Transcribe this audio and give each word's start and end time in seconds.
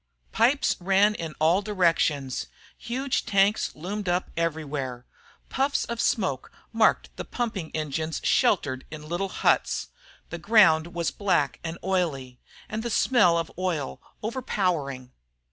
Pipes 0.31 0.75
ran 0.79 1.13
in 1.13 1.35
all 1.39 1.61
directions; 1.61 2.47
huge 2.75 3.23
tanks 3.23 3.75
loomed 3.75 4.09
up 4.09 4.31
everywhere; 4.35 5.05
puffs 5.47 5.85
of 5.85 6.01
smoke 6.01 6.51
marked 6.73 7.15
the 7.17 7.23
pumping 7.23 7.69
engines 7.75 8.19
sheltered 8.23 8.83
in 8.89 9.07
little 9.07 9.29
huts; 9.29 9.89
the 10.31 10.39
ground 10.39 10.95
was 10.95 11.11
black 11.11 11.59
and 11.63 11.77
oily, 11.83 12.39
and 12.67 12.81
the 12.81 12.89
smell 12.89 13.37
of 13.37 13.51
oil 13.59 14.01
overpowering. 14.23 15.11